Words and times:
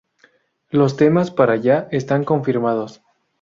Los 0.71 0.97
temas 0.97 1.29
para 1.29 1.57
ya 1.57 1.87
están 1.91 2.23
confirmados. 2.23 3.03